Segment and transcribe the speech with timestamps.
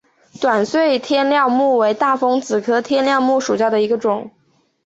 [0.41, 4.31] 短穗天料木为大风子科天料木属下的一个种。